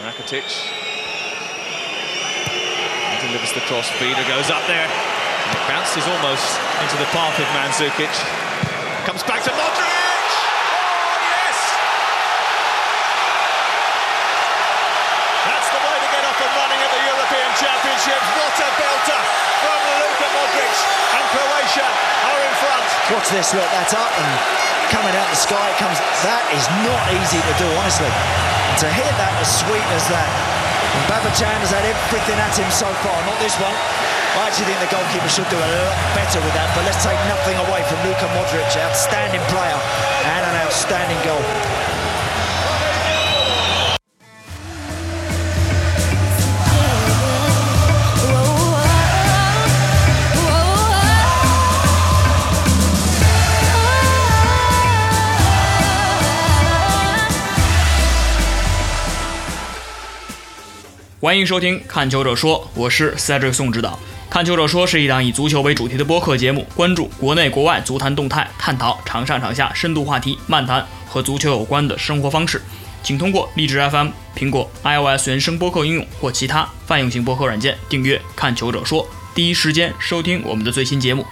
[0.00, 0.48] Rakitic
[3.20, 3.84] delivers the cross.
[4.00, 4.88] Vida goes up there.
[4.88, 8.08] And it bounces almost into the path of Mandzukic.
[9.04, 9.92] Comes back to Modric.
[9.92, 11.58] Oh yes!
[15.52, 18.28] That's the way to get up and running at the European Championships.
[18.40, 19.20] What a belter
[19.60, 20.76] from Luka Modric,
[21.12, 21.88] and Croatia
[22.24, 22.88] are in front.
[23.12, 24.28] Watch this, look, that's up and
[24.88, 25.76] coming out the sky.
[25.76, 26.00] Comes.
[26.24, 28.59] That is not easy to do, honestly.
[28.78, 30.30] To hit that as sweet as that.
[30.94, 33.74] And Babajan has had everything at him so far, not this one.
[34.38, 37.18] I actually think the goalkeeper should do a lot better with that, but let's take
[37.26, 39.78] nothing away from Luka Modric, outstanding player
[40.24, 41.99] and an outstanding goal.
[61.20, 63.90] 欢迎收听《看球者说》，我是 Cedric 宋指导。
[64.30, 72.62] 《看球者说》是一档以足球为主题的播客节目，关注国内国外足坛动态，探讨场上场下深度话题，漫谈和足球有关的生活方式。
[73.02, 81.26] 请通过荔枝 FM、苹果 iOS 原声播客应用或其他泛用型播客软件订阅《看球者说》，第一时间收听我们的最新节目。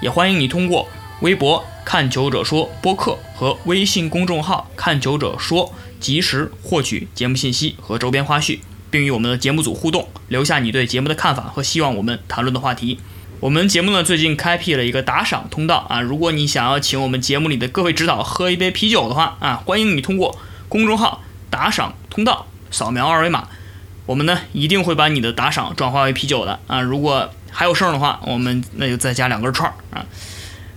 [0.00, 0.88] 也欢迎你通过
[1.22, 8.60] 微博“看球者说”播客和微信公众号“看球者说”及时获取节目信息和周边花絮。
[8.94, 13.00] 并与我们的节目组互动，留下你对节目的看法和希望我们谈论的话题。
[13.40, 23.48] 我们节目呢最近开辟了一个打赏通道啊，如果你想要请我们节目里的各位指导喝一杯啤酒的话啊，欢迎你通过公众号打赏通道扫描二维码，
[24.06, 26.80] 我们呢一定会把你的打赏转化为啤酒的啊。
[26.80, 30.06] 如果还有剩的话，我们那就再加两根串儿啊。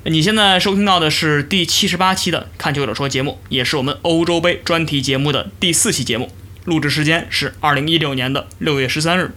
[0.06, 6.32] 你现在收听到的是第七十八期的《看球者说》节目，也是我们欧洲杯专题节目的第四期节目。
[6.68, 9.32] 录制时间是二零一六年的六月十三日。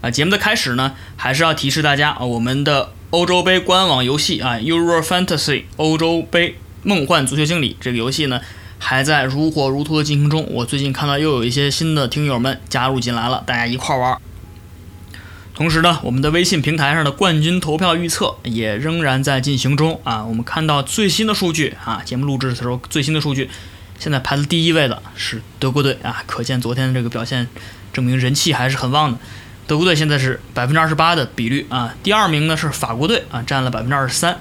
[0.00, 8.40] 啊，节目的开始呢，还是要提示大家啊，我们的欧洲杯官网游戏啊，Euro Fantasy 欧洲杯梦幻足球经理这个游戏呢，
[8.78, 10.46] 还在如火如荼的进行中。
[10.50, 14.16] 我最近看到又有一些新的听友们加入进来了，大家一块玩。
[15.54, 20.24] 同时呢，我们的微信平台上的冠军投票预测也仍然在进行中啊。
[20.24, 23.50] 我们看到最新的数据啊，节目录制的时候最新的数据。
[23.98, 27.48] 现在排在第一位的是德国队啊，可见昨天的这个表现，
[27.92, 29.18] 证明人气还是很旺的。
[29.66, 34.38] 德国队现在是百分之二十八的比率啊，第二名呢是法国队啊，占了百分之二十三，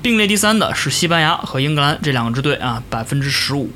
[0.00, 3.70] 并列第三的是西班牙和英格兰这两支队啊，百分之十五。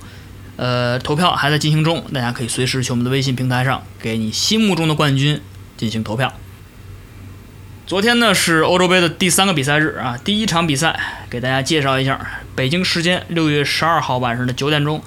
[0.57, 5.41] 呃，投票还在进行中，大家可以随时去我们的微信平台上给你心目中的冠军
[5.77, 6.33] 进行投票。
[7.87, 15.03] 昨天呢是欧洲杯的第三个比赛日啊，第一场比赛给大家介绍一下，北京时间六月十二号晚上的九点钟，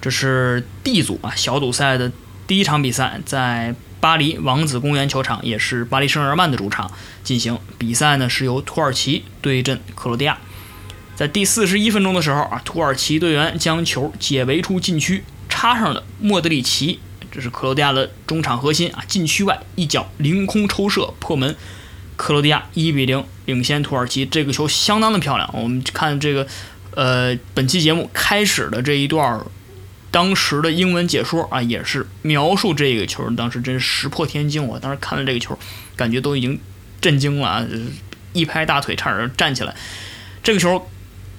[0.00, 2.12] 这是 D 组啊小组赛的
[2.46, 6.90] 第一场比赛，在巴黎王子公园球场，也是巴黎圣日耳曼的主场
[7.24, 10.38] 进行比赛呢，是由土耳其对阵克罗地亚。
[11.16, 17.00] 在第四十一分钟的时候啊，土耳其队员将球解围出禁区，插上了莫德里奇，
[17.32, 21.56] 这是克罗地亚的中场核心啊，禁区外一脚凌空抽射破门。
[22.16, 25.50] 克罗地亚一比零领先土耳其，这个球相当的漂亮。
[25.52, 26.46] 我们看这个，
[26.96, 29.44] 呃，本期节目开始的这一段，
[30.10, 34.66] 当时的英文解说啊，也是描述这个球，当时真石破天惊。
[34.66, 35.58] 我当时看了这个球，
[35.94, 36.58] 感觉都已经
[37.02, 37.66] 震惊了啊，
[38.32, 39.76] 一拍大腿差点站起来。
[40.42, 40.88] 这个球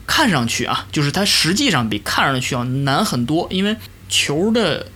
[0.05, 3.75] 看上去啊，就是它实际上比看上去要难很多，因为
[4.07, 4.87] 球的。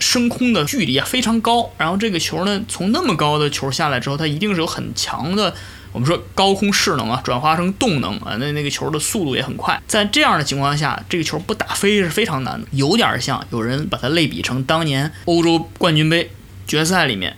[0.00, 5.52] 升空的距离啊非常高，然后这个球呢从那么高的球下来之后，它一定是有很强的，
[5.98, 9.82] 我们说高空势能啊，转化成动能啊，那那个球的速度也很快。
[9.88, 16.30] 在这样的情况下，这个球不打飞是非常难的，有点像有人把它类比成当年欧洲冠军杯
[16.68, 17.36] 决赛里面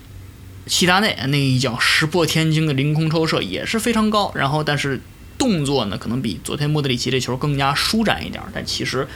[0.66, 5.00] 齐达内那一脚石破天惊的凌空抽射也是非常高，然后但是
[5.38, 9.08] 动作呢可能比昨天莫德里奇这球更加舒展一点，但其实。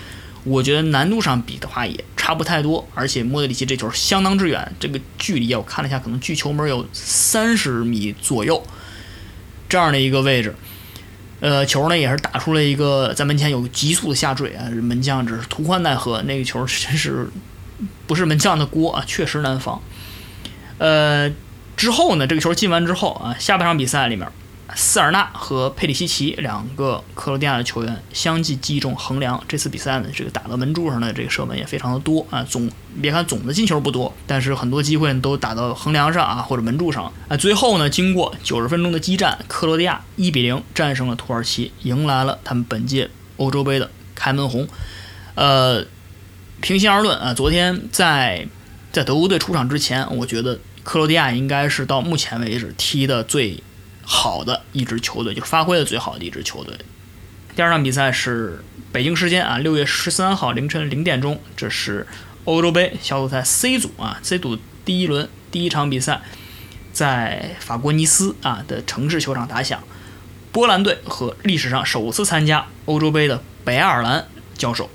[0.47, 8.63] 我觉得难度上比的话也差不太多，而且莫德里奇这球相当之远，这个距离啊，我看了一下，可能距球门有三十米左右，
[9.75, 10.55] 这样的一个位置，
[11.41, 17.29] 呃，球呢也是打出了一个在门前有急速的下坠啊，门将只是图欢奈何，那个球真是
[18.07, 19.83] 不是门将的锅啊， 确实难防。
[20.79, 21.29] 呃，
[21.77, 24.29] 之后呢，这个球进完之后啊，下半场比赛里面。
[24.75, 29.41] 斯尔纳和佩里西奇两个克罗地亚的球员相继击中横梁。
[29.47, 32.43] 这次比赛呢，这个打到门柱上的这个射门也非常的多啊。
[32.43, 32.71] 总
[33.01, 37.37] 别看总的进球不多，但是很多机会都打到横梁上啊或者门柱上啊。
[37.37, 44.67] 最后呢，经过九十分钟的激战，克罗地亚一比零战胜了土耳其，迎来了他们本届欧洲杯的开门红。
[45.35, 45.85] 呃，
[46.61, 48.49] 平心而论啊，昨天在
[48.93, 53.63] 在德国队出场之前，我觉得克罗地亚应该是到目前为止踢的最
[54.05, 56.77] 好的一支球队，就是发挥的最好的一支球队。
[57.57, 62.07] 第二场比赛是北京时间啊，六月十三号凌晨零点钟，这是
[62.45, 66.21] 欧洲杯小组赛 C 组啊，C 组第一轮第一场比赛，
[66.93, 69.83] 在法国尼斯啊的城市球场打响，
[70.51, 74.27] 波兰队和历史上首次参加欧洲杯的北爱尔兰
[74.59, 74.91] 交手。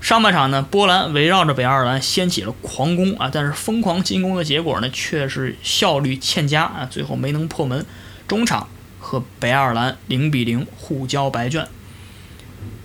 [0.00, 7.84] 上半场呢，波兰围绕着北爱尔兰掀起了狂攻啊，但是疯狂进攻的结果呢，却是效率欠佳啊，最后没能破门。
[8.30, 8.68] 中场
[9.00, 11.66] 和北爱尔兰零比零互交白卷。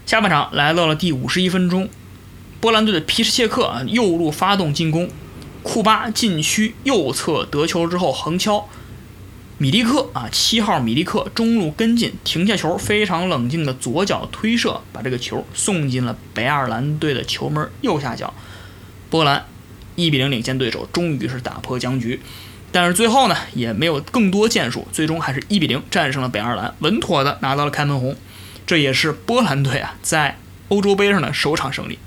[0.07, 1.88] 下半场来到了第五十一分钟，
[2.59, 5.07] 波兰队的皮什切克啊右路发动进攻，
[5.62, 8.68] 库巴禁区右侧得球之后横敲。
[9.59, 18.33] 米利克啊，七号米利克中路跟进，停下球，非常冷静的左脚推射，把这个球送进了北爱尔兰队的球门右下角。
[19.12, 19.45] 波兰
[19.95, 22.19] 一比零领先对手，终于是打破僵局。
[22.75, 28.13] 但是最后呢，也没有更多建树，最终还是一比零战胜了北爱尔兰，稳妥的拿到了开门红。
[28.68, 30.38] 这也是波兰队啊在
[30.68, 31.98] 欧洲杯上的首场胜利。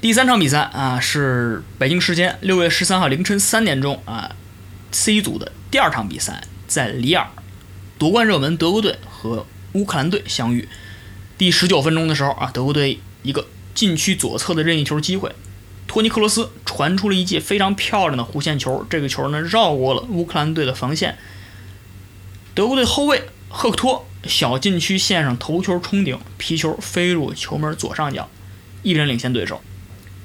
[0.00, 4.34] 第三场比赛啊，是北京时间六月十三号凌晨三点钟啊
[4.90, 6.42] ，C 组的第二场比赛。
[6.66, 7.28] 在里尔，
[7.96, 10.68] 夺冠热门德国队和乌克兰队相遇。
[11.38, 13.46] 第十九分钟的时候啊，德国队一个
[13.76, 15.30] 禁区左侧的任意球机会，
[15.86, 21.16] 托尼克罗斯传出了一记非常漂亮的弧线球，这个球呢绕过了乌克兰队的防线。
[22.54, 28.28] 德国队后卫赫克托小禁区线上头球冲顶，皮球飞入球门左上角，
[28.82, 29.60] 一人领先对手。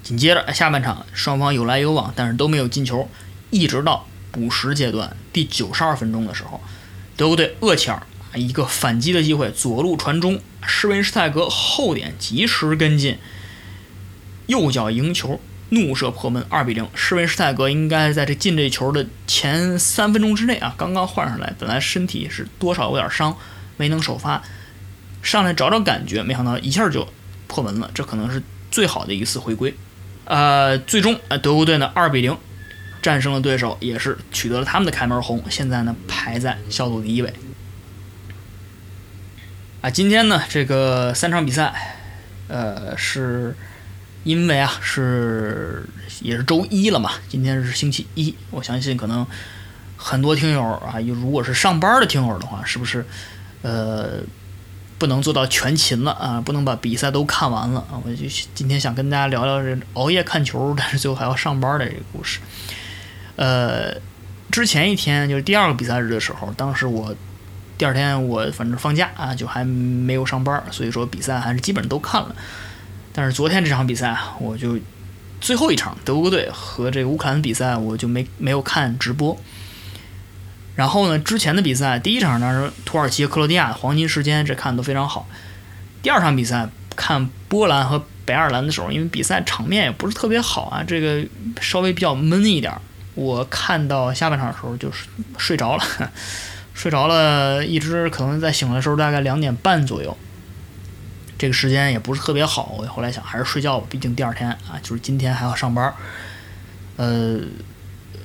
[0.03, 3.09] 紧接着下半场双方有来有往，但是都没有进球，
[3.49, 4.05] 一直到。
[4.31, 6.61] 补时阶段第九十二分钟的时候，
[7.17, 8.03] 德国队厄齐尔
[8.35, 13.17] 一个反击的机会，左路传中，施温施泰格后点及时跟进，
[14.45, 16.87] 右脚迎球怒射破门，二比零。
[16.93, 23.35] 施维施泰格应该在这进这球的前三分钟之内啊，刚刚换上来，本来身体是多少有点伤，
[23.77, 24.41] 没能首发，
[25.21, 27.07] 上来找找感觉，没想到一下就
[27.47, 29.73] 破门了，这可能是最好的一次回归。
[30.25, 32.37] 呃，最终呃德国队呢二比零。
[33.01, 35.41] 战胜了对手，也是取得了他们的开门红。
[35.49, 37.33] 现在呢，排在小组第一位。
[39.79, 41.95] 啊，今天呢，这个三场比赛，
[42.49, 43.55] 呃，是
[44.29, 45.83] 因为啊，是
[46.21, 48.35] 也是周一了嘛，今天是星期一。
[48.51, 49.25] 我相信可能
[49.97, 53.03] 很多听友啊，如果是上班的听友的话，是不是
[53.63, 54.19] 呃
[54.99, 56.39] 不能做到全勤了啊？
[56.39, 57.97] 不能把比赛都看完了啊？
[58.05, 62.39] 我就今天想跟大家聊聊这熬夜看球，但是最后还要上班的这个故事。
[63.35, 63.95] 呃，
[64.51, 67.15] 之前一天就是第二个比赛日的时候，当时我
[67.79, 72.35] 第二天我反正放假啊，就还没有上班，所以说比赛还是基本都看了。
[73.13, 74.77] 但是昨天这场比赛，我就
[75.41, 79.37] 最后一场德国队和这个乌克兰比赛，我就没没有看直播。
[80.75, 85.27] 然后呢，之前的比赛，第一场呢是土耳其克罗地亚黄金时间，这看的都非常好。
[86.01, 91.27] 第二场比赛看波兰和北爱尔兰的时候，因为比赛场面也不是特别好啊，这个
[91.59, 92.73] 稍微比较闷一点。
[93.15, 95.07] 我看到下半场的时候就是
[95.37, 95.83] 睡着了，
[96.73, 100.15] 睡着了，一直可能在醒的时候大概两点半左右，
[101.39, 102.75] 这个时间也不是特别好。
[102.77, 105.91] 我后来想还是睡觉吧，毕竟第二天啊，就是今天还要上班。
[106.97, 107.39] 呃，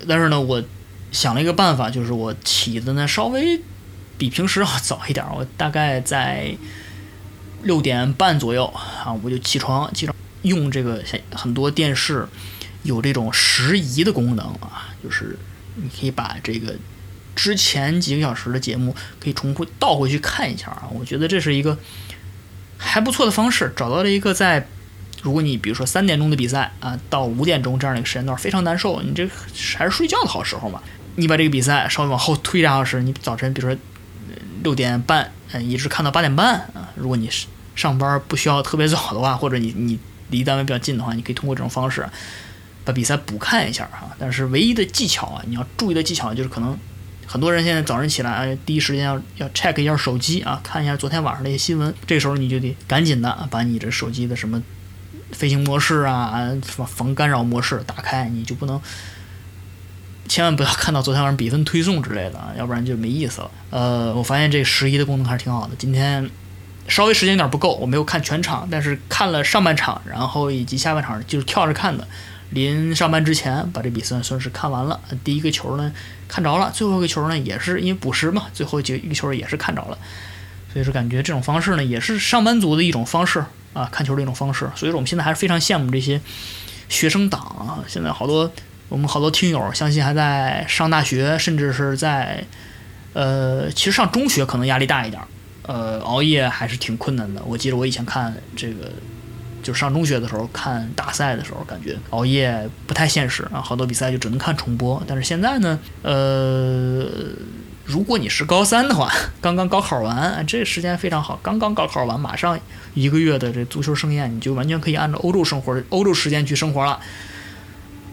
[0.07, 0.63] 但是呢，我
[1.11, 3.59] 想了一个办法，就是我起的呢稍微
[4.19, 6.55] 比平时要早一点，我大概在
[7.63, 12.29] 六点半左右啊，我就起床，起床用这个很多电视。
[12.83, 15.39] 有这种时移的功能啊，就是
[15.77, 16.75] 你可以把这个
[17.35, 20.87] 之前几个小时的节目可以重复倒回去看一下啊。
[20.93, 21.79] 我觉得这是一个
[22.85, 24.67] 还不错的方式，找到了一个在
[25.23, 29.29] 如果你比如说三点钟的比赛啊，到五点钟这样的一个时间段非常难受，你这
[29.77, 30.83] 还是睡觉的好时候嘛。
[31.17, 33.79] 你把这个比赛稍微往后推两小时，你早晨比如说
[34.63, 36.91] 六点半嗯一直看到八点半啊。
[36.95, 39.99] 如果你是上班不需要特别早的话，或者你你
[40.31, 42.07] 离单位比较近的话，你可以通过这种方式。
[42.85, 46.79] 把比赛补看一下哈，但是唯一的技巧啊，你要注意的技巧就是可能
[47.27, 54.63] 很多人现在早上起来第一时间要要 check 一下手机啊，看一下昨天晚上那些新闻，这时候你就得赶紧的把你这手机的什么
[55.33, 58.81] 飞行模式啊、防防干扰模式打开，你就不能
[60.29, 63.51] 千万不要看到昨天晚上比分推送之类的啊，要不然就没意思了。
[63.71, 65.75] 呃，我发现这十一的功能还是挺好的。
[65.77, 66.31] 今天
[66.87, 72.07] 稍微时间有点不够，我没有看全场，但是看了上半场，然后以及下半场就是跳着看的。
[72.55, 75.93] 临上班之前把这比赛算是看完了，第一个球呢
[76.27, 79.99] 看着了，最后一个球呢也是因为补时嘛，最后几一个球也是看着了，
[80.73, 84.71] 所以说感觉这种方式呢也是上班族的一种方式啊，看球的一种方式。
[84.77, 86.21] 所以说我们现在还是非常羡慕这些
[86.89, 88.51] 学生党啊，现在好多
[88.89, 92.45] 我们好多听友，相信还在上大学，甚至是在
[93.15, 95.21] 呃，其实上中学可能压力大一点，
[95.63, 97.43] 呃，熬夜还是挺困难的。
[97.45, 98.93] 我记得我以前看这个，
[99.65, 105.03] 就上中学的时候看大赛的时候，感觉熬夜不太现实啊，好多比赛就只能看重播。
[105.09, 107.09] 但是现在呢，呃。
[107.87, 111.39] 如果你是高三的话，刚刚高考完，这个时间非常好。
[111.43, 112.59] 刚刚高考完，马上
[112.95, 116.99] 一个月的这足球盛宴，你就完全可以按照欧洲生活、欧洲时间去生活了。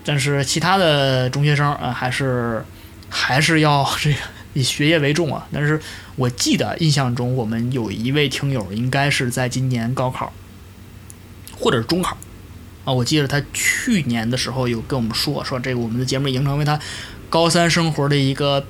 [0.04, 2.66] 但是其他的中学生啊，还是
[3.08, 4.18] 还是要这个
[4.52, 5.48] 以学业为重啊。
[5.54, 5.80] 但是
[6.18, 10.34] 我记得印象中，我们有一位听友应该是在今年高考
[11.62, 12.18] 或者是中考
[12.84, 16.78] 啊，我记得他去年的时候有跟我们说，说这个我们的节目已经成为他
[17.30, 18.66] 高三生活的一个。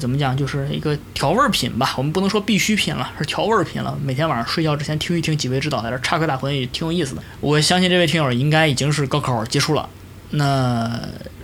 [0.00, 1.94] 怎么讲，就是一个调味品吧。
[1.96, 3.96] 我们不能说必需品了，是调味品了。
[4.02, 7.22] 每天晚上睡觉之前听一听几位指导，在这插科打诨也挺有意思的。
[7.40, 9.88] 我相信这位听友应该已经是高考结束了，
[10.30, 11.00] 那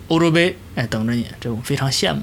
[0.08, 2.20] 欧洲杯哎等着你，这我非常羡慕。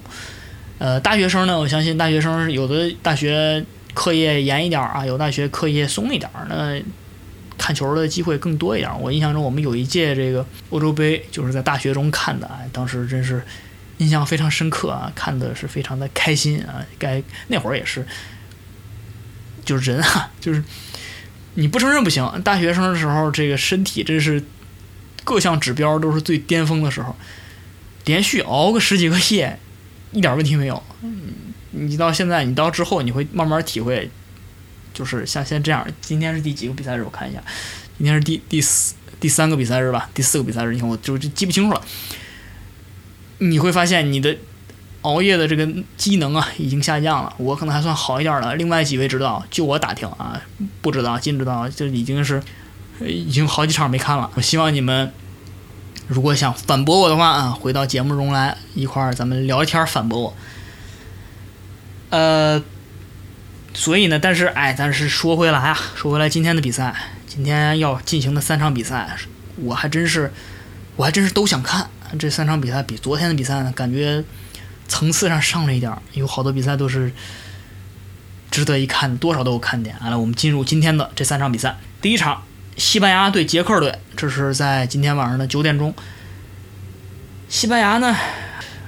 [0.77, 6.77] 呃，大学生呢，我相信大学生有的大学课业严一点啊，有大学课业松一点，那
[7.59, 8.89] 看球的机会更多一点。
[8.99, 13.43] 我印象中，我们有一届这个欧洲杯就是在大学中看的，当时真是。
[13.99, 16.81] 印象非常深刻啊，看的是非常的开心啊。
[16.97, 18.07] 该那会儿也是，
[19.65, 20.63] 就是人啊，就是
[21.55, 22.25] 你不承认不行。
[22.41, 24.41] 大学生的时候，这个身体真是
[25.25, 27.13] 各项指标都是最巅峰的时候，
[28.05, 29.59] 连续熬个十几个夜，
[30.13, 30.81] 一点问题没有。
[31.71, 34.09] 你到现在，你到之后，你会慢慢体会，
[34.99, 35.87] 就是像先这样。
[36.01, 37.03] 今天是第几个比赛日？
[37.03, 37.41] 我看一下，
[37.97, 40.09] 今天是第第四第三个比赛日吧？
[40.13, 41.81] 第四个比赛日，你看我就就记不清楚了。
[43.37, 44.35] 你会发现你的
[45.03, 45.65] 熬夜的这个
[45.95, 48.55] 机能啊已经下降了，我可能还算好一点了。
[48.55, 50.41] 另外几位知道，就我打听啊，
[50.81, 52.43] 不知道，金知道，就已经是
[52.99, 54.29] 已经好几场没看了。
[54.35, 55.13] 我希望你们
[56.09, 60.33] 如果想反驳我的话啊，回到节目中来一块儿咱们聊天反驳我。
[62.09, 62.61] 呃，
[63.73, 66.93] 所以呢，但是哎，但是说回来啊，说回来今天的比赛，
[67.27, 69.15] 今天要进行的三场比赛，
[69.57, 70.33] 我还真是
[70.95, 71.89] 我还真是都想看。
[72.17, 74.23] 这三场比赛比昨天的比赛呢，感觉
[74.87, 77.11] 层次上上了一点，有好多比赛都是
[78.49, 79.95] 值得一看，多少都有看点。
[80.01, 81.77] 来，我们进入今天的这三场比赛。
[82.01, 82.43] 第一场，
[82.77, 85.93] 西班牙对捷克队，这是在今天晚上的九点钟。
[87.47, 88.15] 西班牙呢，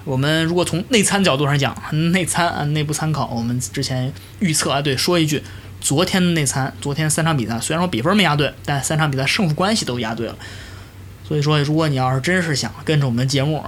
[0.03, 1.75] 我们如果从内参角度上讲，
[2.11, 5.43] 内参啊，内部参考，我们之前预测啊，对，说一句，
[5.79, 10.35] 昨天的内参，昨天三场比赛虽然说比分没压对，但三场比赛胜负关系都压对了。
[11.27, 13.63] 所以说，如果你要是真是想跟着我们节目，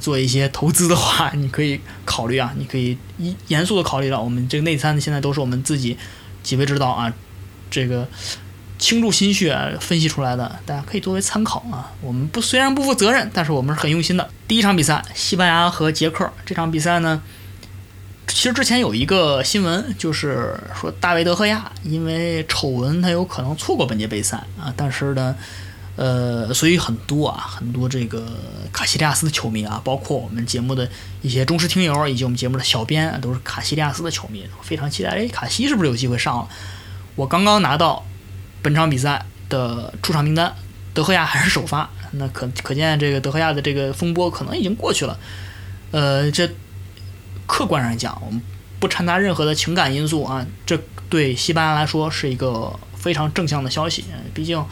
[0.00, 5.98] 做一些投资的话，你可以考虑啊，你可以一严肃的考虑到我们这个内参现在都是我们自己
[6.42, 7.12] 几位指导啊，
[7.70, 8.08] 这个
[8.82, 11.92] 倾注心血分析出来的，大家可以作为参考啊。
[12.00, 14.28] 我们不虽然不负责任，但是我们是很用心的。
[14.48, 17.22] 第一场比赛，西班牙和捷克这场比赛呢，
[18.26, 25.36] 其实之前有一个新闻，就是说大卫德赫亚因为丑闻，他有可能错过本届杯赛啊，但是呢。
[25.94, 28.26] 呃，所以很多啊，很多这个
[28.72, 30.88] 卡西利亚斯的球迷啊，包括我们节目的
[31.20, 35.10] 一些忠实听友，以及我们节目的小编，都是卡西利亚斯的球迷，非常期待。
[35.10, 36.48] 哎，卡西是不是有机会上了？
[37.14, 38.02] 我刚刚拿到
[38.62, 40.54] 本场比赛的出场名单，
[40.94, 45.18] 德赫亚还是首发， 那可可见这个德赫亚的这个风波可能已经过去了。
[45.90, 46.48] 呃，这
[47.46, 48.40] 客观上讲，我们
[48.80, 54.64] 不掺杂任何的情感因素啊，这对西班牙来说是一个非常正向的消息，毕竟。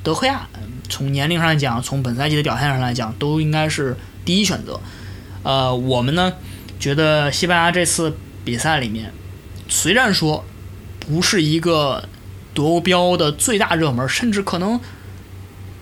[0.00, 0.48] 德赫亚
[0.88, 4.80] 从年龄上讲，从本赛季的表现上来讲，都应该是第一选择。
[5.42, 6.32] 呃，我们呢
[6.78, 9.12] 觉得西班牙这次比赛里面，
[9.68, 10.44] 虽然说
[11.00, 12.08] 不是一个
[12.58, 14.80] 夺标的最大热门，甚至可能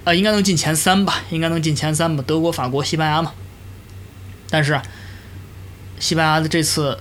[0.05, 3.33] 呃应该能进前三吧，应该能进前三吧，德国、法国、西班牙嘛。
[4.51, 4.79] 但是
[5.99, 6.99] 西班牙的这次，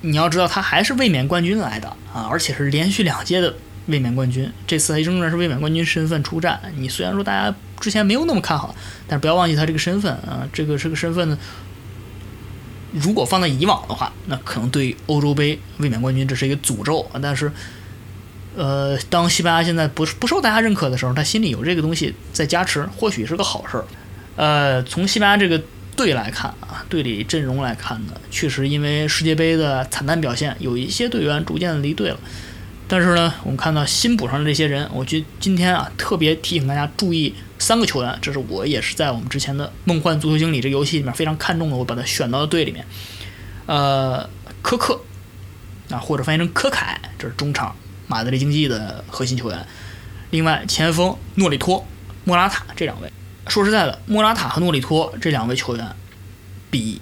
[0.00, 3.54] 你要知道他还是卫冕冠军来的啊，而且是连续两届的。
[3.88, 6.58] 卫冕冠军，这次他仍然是卫冕冠军身份出战。
[6.78, 8.74] 你虽然说大家之前没有那么看好，
[9.06, 11.36] 但是不要忘记他这个身份啊，这个这个身份呢，
[12.92, 17.20] 如果放在以往的话，那可能对欧洲杯卫冕冠军这是一个诅咒啊。
[17.20, 17.52] 但是，
[18.56, 23.84] 呃，当西班牙现在不不受大家认可的时候，他心里有这个东西在加持，或许是个好事儿。
[24.36, 25.60] 呃，从西班牙这个
[25.96, 32.18] 队来看啊，队里阵容来看呢，确实因为世界杯的惨淡表现，有一些队员逐渐离队了。
[32.86, 42.84] 但是呢，我们看到新补上的这些人，我觉今天啊，特别提醒大家注意三个球员，这是我也是在我们之前的《梦幻足球经理》这个游戏里面非常看重的，我把他选到了队里面。
[43.66, 44.28] 呃，
[44.60, 45.00] 科克
[45.88, 47.74] 啊，或者翻译成科凯，这是中场
[48.06, 49.66] 马德里竞技的核心球员。
[50.30, 51.86] 另外，前锋诺里托
[52.24, 53.12] 莫拉塔这两位。
[53.46, 55.94] 说实在的，莫拉塔和诺里托这两位球员，
[56.70, 57.00] 比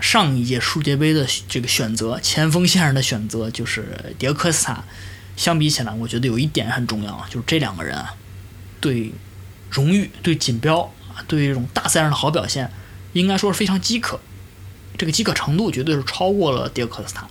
[0.00, 4.82] 上一届世界杯的这个选择前锋线上的选择就是迭科斯塔
[5.36, 8.14] 相比起来，我觉得有一点很重要，就是这两个人啊，
[8.80, 9.12] 对
[9.70, 10.92] 荣誉、对锦标、
[11.28, 12.70] 对这种大赛上的好表现，
[13.12, 14.18] 应该说是非常饥渴。
[14.98, 17.28] 这个饥渴程度绝对是超过了迭科斯塔，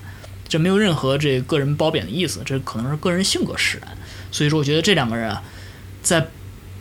[0.51, 3.87] 这没有任何这个人褒贬的意思，这可能是个人性格使然。
[4.33, 5.41] 所以说，我觉得这两个人啊，
[6.01, 6.27] 在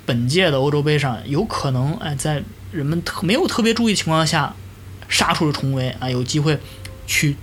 [0.05, 4.57] 本届的欧洲杯上，有可能哎，在人们特没有特别注意的情况下，
[5.09, 6.59] 杀出了重围啊，有机会
[7.07, 7.37] 去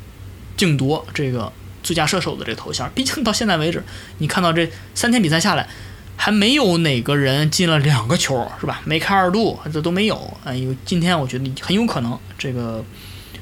[0.58, 1.50] 竞夺这个
[1.82, 2.92] 最佳射手的这个头衔。
[2.94, 3.82] 毕竟到现在为止，
[4.18, 5.70] 你看到这三天比赛下来，
[6.18, 8.82] 还没有哪个人进了两个球，是吧？
[8.84, 10.38] 梅开二度，这都没有。
[10.44, 12.84] 哎，有今天我觉得很有可能这个。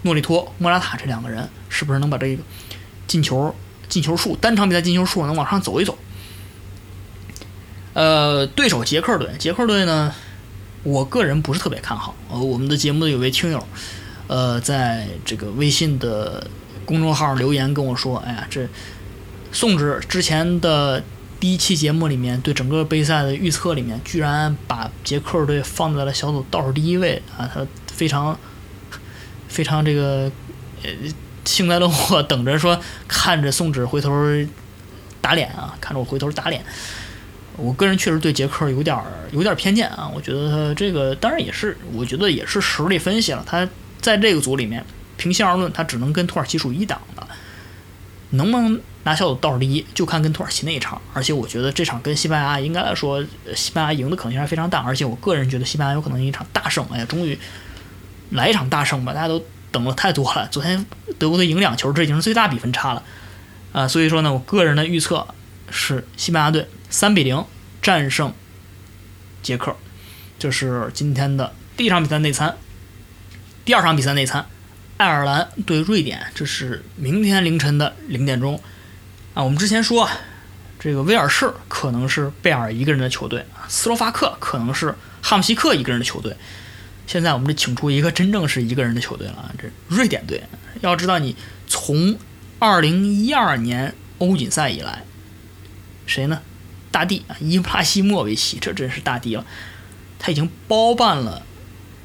[0.01, 2.43] 诺里托、莫拉塔这两个人是不是能把这个
[3.07, 3.53] 进球
[3.87, 5.97] 进球数单场比赛进球数能往上走一走？
[7.93, 10.13] 呃，对手捷克队，捷克队呢，
[10.83, 12.15] 我个人不是特别看好。
[12.29, 13.67] 呃，我们的节目有位听友，
[14.27, 16.47] 呃，在这个微信的
[16.85, 18.67] 公众号留言跟我说：“哎呀，这
[19.51, 21.03] 宋之之前的
[21.39, 28.37] 第一期节目里面对整个杯赛的预测里面，居然把捷克队放在了小组倒数第一位啊，他非常。”
[29.47, 30.29] 非常这个
[30.83, 30.89] 呃
[31.45, 34.11] 幸灾乐祸，等着说看着宋纸回头
[35.21, 36.63] 打脸啊，看着我回头打脸。
[37.55, 38.99] 我个人确实对杰克有点
[39.31, 43.43] 有点偏见啊，我觉得他这个当然也是，我觉得也是实力分析了。
[43.47, 43.67] 他
[44.01, 44.83] 在这个组里面，
[45.15, 47.25] 平心而论，他只能跟土耳其属一档的，
[48.31, 51.01] 能不能拿小组倒数第一，就看跟土耳其那一场。
[51.13, 53.23] 而且我觉得这场跟西班牙应该来说，
[53.55, 54.81] 西班牙赢的可能性还非常大。
[54.81, 56.85] 而且我个人觉得西班牙有可能一场大胜。
[56.91, 57.37] 哎呀，终于。
[58.31, 59.13] 来一场大胜吧！
[59.13, 59.41] 大家都
[59.75, 60.47] 等了太多了。
[60.49, 60.85] 昨天
[61.19, 63.03] 德国队赢两球，这已经是最大比分差了
[63.73, 63.85] 啊！
[63.85, 65.27] 所以说呢，我个人的预测
[65.69, 67.43] 是西班牙队三比零
[67.81, 68.33] 战胜
[69.43, 69.75] 捷克。
[70.39, 72.55] 这是今天的第一场比赛内参。
[73.65, 74.45] 第二场比赛内参，
[74.95, 78.61] 爱尔兰对瑞典，这是明天凌晨的零点钟
[79.33, 79.43] 啊！
[79.43, 80.09] 我们之前说，
[80.79, 86.33] 这个威尔士可能是贝尔一个人的球队，斯洛伐克可能是哈姆西克一个人的球队。
[87.07, 89.53] 现在我们就请出一个真正是一个人的球队了！
[89.59, 90.41] 这瑞典队，
[90.81, 91.35] 要知道你
[91.67, 92.17] 从
[92.57, 95.03] 二零一二年欧锦赛以来，
[96.07, 96.41] 谁呢？
[96.91, 99.45] 大帝啊，伊布拉希莫维奇，这真是大帝了。
[100.17, 101.45] 他已经包办了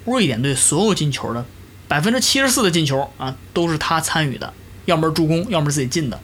[0.04, 1.46] 瑞典队所有进球的
[1.88, 4.52] 百分之七十四的进球啊，都是他参与的，
[4.84, 6.20] 要么是助攻，要么是自己进的。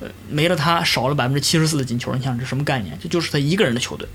[0.00, 2.98] 呃，没了他，少了百分之七十四的进球，你想这什么概念？
[3.02, 4.08] 这就是他一个人的球队。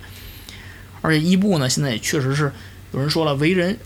[1.01, 2.51] 而且伊布呢，现在也确实是。
[2.91, 3.78] 有人说了，为人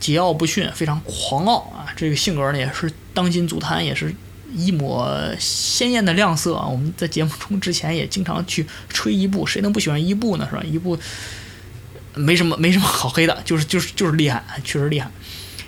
[0.00, 1.86] 桀骜不驯，非常狂傲啊！
[1.96, 4.14] 这个性格呢，也是当今足坛也是
[4.54, 5.08] 一抹
[5.38, 6.66] 鲜艳的亮色啊！
[6.66, 10.46] 我们在节目中之前也经常去吹伊布，谁能不喜欢伊布呢？
[10.50, 10.62] 是吧？
[10.64, 10.98] 伊布
[12.14, 15.10] 没什么没什么好黑的，就是就是就是厉害，确实厉害。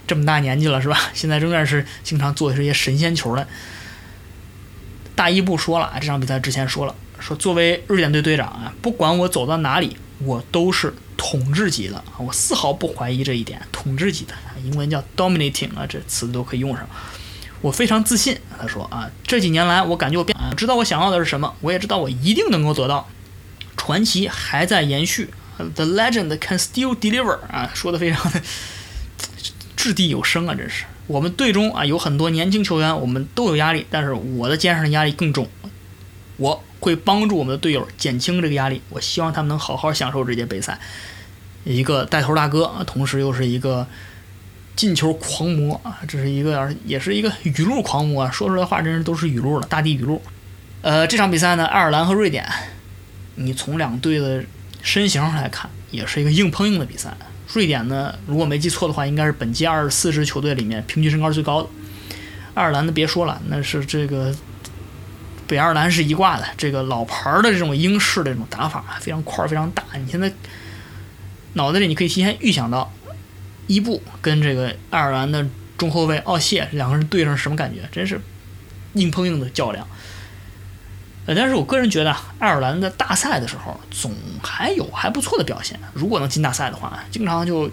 [0.06, 0.98] 这么大年纪了是吧？
[1.14, 3.46] 现在仍然是经常做这些神仙球的。
[5.14, 10.94] 大伊布说了啊，这场比赛之前说了，说作为瑞典队队长啊，不管我走到哪里，我都是。
[11.16, 13.62] 统治级的，我丝毫不怀疑这一点。
[13.72, 16.86] 统治级的，英文叫 dominating 啊，这词都可以用上。
[17.62, 18.36] 我非常自信。
[18.60, 23.08] 他说啊，这几年来我感觉我变，知道我想要的是什么，我也知道我一定能够得到。
[23.76, 28.42] 传奇还在延续，The legend can still deliver 啊，说的非常的
[29.76, 30.84] 掷地有声啊，真是。
[31.06, 35.48] 我们队中啊有很多年轻球员，我们都有压力，但是我的肩上的压力更重。
[36.36, 36.62] 我。
[36.84, 38.82] 会帮助我们的队友减轻这个压力。
[38.90, 40.78] 我希望他们能好好享受这届杯赛。
[41.64, 43.86] 一个带头大哥，同时又是一个
[44.76, 46.00] 进球狂魔啊！
[46.06, 48.30] 这是一个，也是一个语录狂魔啊。
[48.30, 50.20] 说出来话真是都是语录了，大地语录。
[50.82, 52.46] 呃，这场比赛呢，爱尔兰和瑞典，
[53.36, 54.44] 你从两队的
[54.82, 57.16] 身形上来看，也是一个硬碰硬的比赛。
[57.54, 61.68] 瑞典呢，如果没记错的话，应该是本届二十四支球队里面平均身高最高的。
[62.52, 64.34] 爱尔兰的别说了，那是这个。
[65.46, 69.82] 北爱尔兰是一挂的，这个老牌儿的这种英式的这种打法非常块儿非常大。
[69.96, 70.32] 你现在
[71.54, 72.92] 脑子里你可以提前预想到
[73.66, 77.88] 伊布跟这个爱尔兰的中后卫奥谢两个人对上什么感觉？
[77.92, 78.20] 真是
[78.94, 79.86] 硬碰硬的较量。
[81.26, 85.78] 呃，但是我个人觉得爱尔兰在大赛的时候总还有还不错的表现。
[85.94, 87.70] 如果能进大赛的话，经常就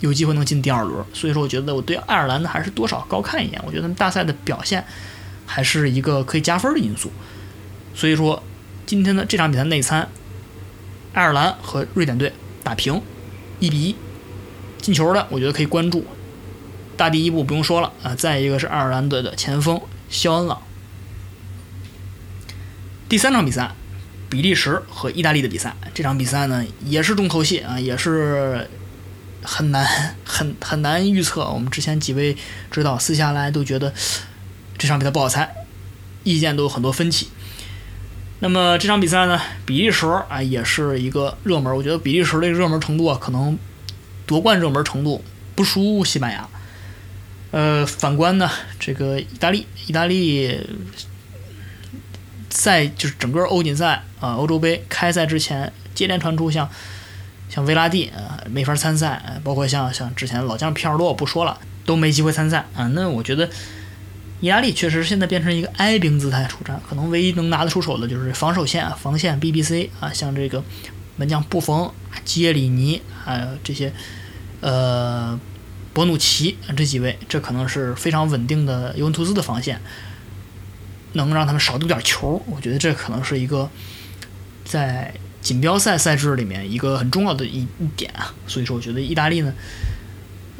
[0.00, 1.04] 有机会能进第二轮。
[1.12, 3.62] 所以说，我觉得我对爱尔兰的还是多少高看一眼。
[3.64, 4.84] 我觉得他们大赛的表现。
[5.48, 7.10] 还是一个可以加分的因素，
[7.94, 8.42] 所以说
[8.84, 10.06] 今天的这场比赛内参，
[11.14, 12.32] 爱尔兰和瑞典队
[12.62, 13.00] 打平，
[13.58, 13.96] 一比一，
[14.76, 16.06] 进球的我觉得可以关注，
[16.98, 19.80] 大第一步不用说了啊，再一个是爱尔兰队的前锋
[20.10, 20.62] 肖恩朗。
[23.08, 23.72] 第三场比赛，
[24.28, 25.74] 比利时和意大利的比赛。
[25.94, 28.68] 这场比赛呢，也是重头戏啊，也是
[29.42, 31.48] 很难、很很难预测。
[31.48, 32.36] 我们之前几位
[32.70, 33.94] 指导私下来都觉得
[34.78, 35.66] 这场比赛不好猜，
[36.22, 37.28] 意见都有很多分歧。
[38.38, 41.74] 那么这场比赛呢，比利时啊也是一个热门。
[41.74, 43.58] 我觉得比利时的热门程度啊，可能
[44.24, 45.24] 夺冠热门程度
[45.56, 46.48] 不输西班牙。
[47.50, 50.56] 呃，反观呢，这个意大利，意大利
[52.48, 56.70] 在就是整个欧锦赛啊，欧洲杯开赛之前，接连传出像
[57.48, 62.86] 像维拉蒂啊没法参赛，包括像像之前老将皮尔洛不说了，都没机会参赛啊。
[62.94, 63.50] 那我觉得。
[64.40, 70.62] 意大利确实现在变成一个哀兵姿态出战，可能唯一能拿得出手的就是防守线啊、防线 BBC 啊，像这个
[71.16, 71.92] 门将布冯、
[72.24, 73.92] 基耶里尼，还有这些
[74.60, 75.38] 呃
[75.92, 79.80] 博努奇这几位，这可能是非常稳定的尤文图斯的防线，
[81.14, 82.40] 能让他们少丢点球。
[82.46, 83.68] 我觉得这可能是一个
[84.64, 88.32] 在锦标赛赛制里面一个很重要的一一点啊。
[88.46, 89.52] 所以说，我觉得意大利呢。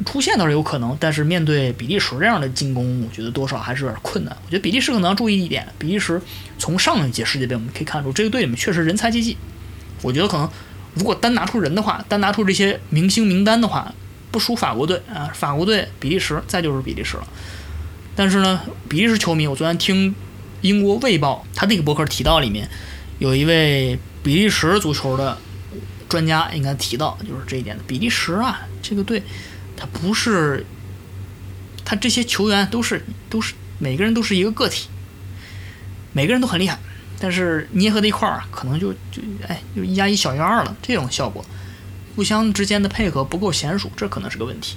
[0.05, 4.35] 出现倒是有可能，但是面对比利时这样的进攻，我觉得多少还是有点困难。
[4.45, 6.21] 我觉得比利时可能要注意一点，比利时
[6.57, 9.35] 从上一届世界杯我们可以看出，这个队里面确实人才济济。
[10.01, 10.49] 我觉得可能
[10.93, 13.93] 如果单拿出人的话，单拿出这些明星名单的话，
[14.31, 17.27] 不输法国队啊，法国队、比利时，再就是比利时了。
[18.15, 20.15] 但是呢，比利时球迷，我昨天听
[20.61, 22.67] 英国卫报他那个博客提到里面
[23.19, 25.37] 有一位比利时足球的
[26.07, 29.21] 专家应该提到，就是这一点的，比利时啊这个队。
[29.79, 30.65] 他不是，
[31.85, 34.89] 他这些球员都是都是每个人都是一个个体，
[36.11, 36.77] 每个人都很厉害，
[37.17, 41.45] 但是捏合在一块儿可能就就哎就一加一小于二了，这种效果，
[42.15, 44.75] 互相之间的配合不够娴熟，这可能是个问题。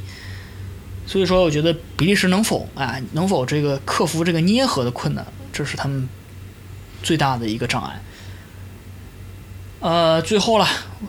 [1.05, 6.09] 所以说，我觉得比利时能否哎能否这个克服这个捏合的困难，这是他们
[7.03, 8.01] 最大的一个障碍。
[9.81, 10.69] 呃，最后了，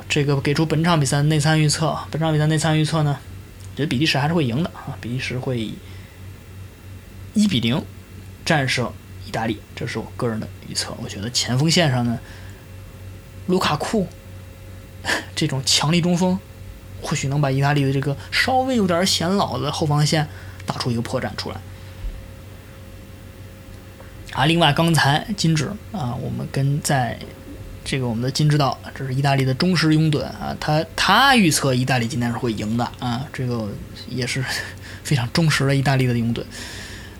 [0.09, 3.19] 这个给出本场比赛内参预测，本场比赛内参预测呢？
[3.75, 4.97] 觉得比利时还是会赢的啊！
[5.01, 5.71] 比利时会
[7.33, 7.83] 一比零
[8.45, 8.91] 战胜
[9.27, 10.95] 意大利，这是我个人的预测。
[11.01, 12.19] 我觉得前锋线上呢，
[13.47, 14.07] 卢卡库
[15.35, 16.37] 这种强力中锋，
[17.01, 20.27] 或许能把意大利的这个稍微有点显老的后防线
[20.65, 21.57] 打出一个破绽出来。
[24.33, 27.19] 啊，另外刚才金指啊，我们跟在。
[27.85, 33.69] 这个我们的金指导，这是意大利的忠实拥趸啊，他他预测意大利今天是会赢的啊，这个
[34.09, 34.43] 也是
[35.03, 36.43] 非常忠实的意大利的拥趸。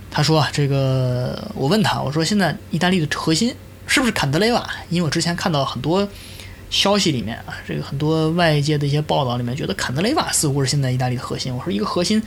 [0.09, 3.53] 他说啊，这个我问他，我说现在意大利的核心
[3.87, 4.69] 是不是坎德雷瓦？
[4.89, 6.07] 因为我之前看到很多
[6.69, 11.53] 消息里面啊，这个很多外界的一些报道里面，觉得坎德雷瓦似乎是现在意大利的核心。
[11.53, 12.21] 我说一个核心，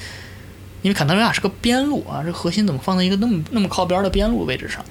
[0.82, 4.84] 因为坎德雷瓦是个边路啊，这核心怎么放在一个那么那么靠边的边路位置上？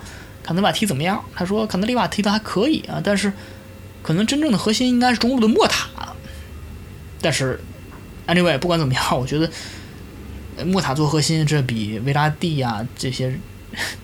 [0.45, 1.23] 坎德瓦踢怎么样？
[1.35, 3.33] 他说坎德里瓦踢的还可以啊，但是
[4.03, 5.89] 可能真正的核心应该是中路的莫塔。
[7.19, 7.59] 但是
[8.27, 9.49] ，anyway，不管怎么样， 我觉得
[10.63, 13.35] 莫塔做核心，这比维拉蒂啊这些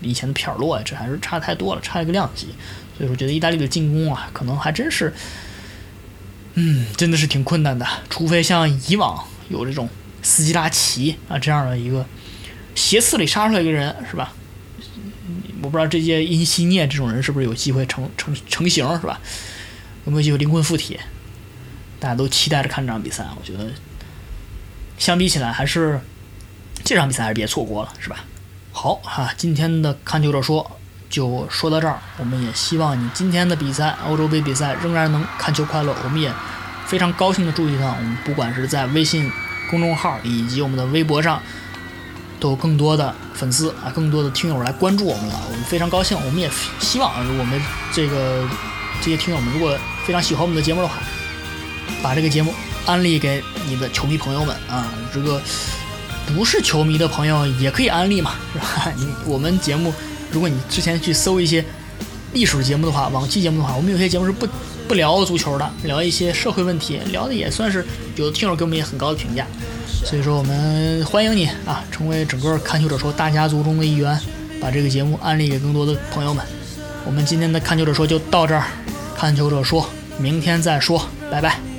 [0.00, 2.48] 以前的皮尔洛啊，这还是差太多了，差一个量级。
[2.98, 5.14] 所以说，觉得意大利的进攻啊，可能还真是，
[6.54, 7.86] 嗯，真的是挺困难的。
[8.10, 9.88] 除非像以往有这种
[10.22, 12.04] 斯基拉奇啊这样的一个
[12.74, 14.34] 斜刺里杀出来一个人，是吧？
[15.62, 19.20] 我不知道这些因西涅这种人是不是有机会成成成型，是吧？
[20.04, 20.98] 有没有机会灵魂附体？
[22.00, 23.24] 大家都期待着看这场比赛。
[23.38, 23.70] 我觉得
[24.98, 26.00] 相比起来，还是
[26.82, 28.24] 这场比赛还是别错过了，是吧？
[28.72, 32.00] 好哈，今天的看球者说就说到这儿。
[32.18, 35.94] 我们也希望你今天的比赛，欧洲杯比赛仍然能看球快乐。
[36.02, 36.32] 我们也
[36.86, 39.30] 非常高兴的注意到，我们不管是在微信
[39.70, 41.40] 公众号以及我们的微博上。
[42.42, 46.18] 都有更多的粉丝啊，更多的听友来关注我们了，我们非常高兴。
[46.26, 46.50] 我们也
[46.80, 48.44] 希望我们这个
[49.00, 50.94] 这些听友们，如果非常喜欢我们的节目的话，
[52.02, 52.52] 把这个节目
[52.84, 54.92] 安利给你的球迷朋友们啊。
[55.14, 55.40] 这个
[56.34, 58.92] 不是球迷的朋友也可以安利嘛，是吧？
[58.96, 59.94] 你我们节目，
[60.32, 61.64] 如果你之前去搜一些
[62.32, 64.48] 历史节目的话，往期节目的话，我们有些节目是不
[64.88, 69.46] 不聊足球的，聊一些社会问题，聊的也算是有的听友给我们也很高的评价。
[70.04, 74.18] 所以说，我们欢迎你啊，成为整个看球者说大家族中的一员，
[74.60, 76.44] 把这个节目安利给更多的朋友们。
[77.06, 78.64] 我们今天的看球者说就到这儿，
[79.16, 79.88] 看球者说
[80.18, 81.71] 明天再说，拜拜。